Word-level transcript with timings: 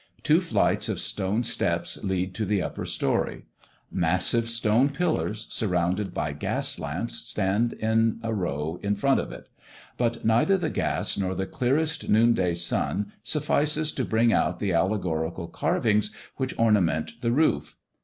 Two 0.23 0.41
flights 0.41 0.89
of 0.89 0.99
stone 0.99 1.43
steps 1.43 2.03
lead 2.03 2.33
to 2.33 2.43
the 2.43 2.59
upper 2.59 2.85
story; 2.87 3.45
massive 3.91 4.49
stone 4.49 4.89
pillars 4.89 5.45
surrounded 5.51 6.11
by 6.11 6.33
gas 6.33 6.79
lamps 6.79 7.13
stand 7.19 7.73
in 7.73 8.19
a 8.23 8.33
row 8.33 8.79
in 8.81 8.95
front 8.95 9.19
of 9.19 9.31
it, 9.31 9.47
but 9.99 10.25
neither 10.25 10.57
the 10.57 10.71
gas 10.71 11.19
nor 11.19 11.35
the 11.35 11.45
clearest 11.45 12.09
noonday 12.09 12.55
sun 12.55 13.11
suffices 13.21 13.91
to 13.91 14.03
bring 14.03 14.33
out 14.33 14.59
the 14.59 14.73
allegorical 14.73 15.47
carvings 15.47 16.09
which 16.35 16.57
ornament 16.57 17.11
the 17.21 17.31
roof. 17.31 17.77